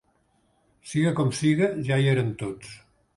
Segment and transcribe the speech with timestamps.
[0.93, 2.73] Siga com siga, ja hi eren tots.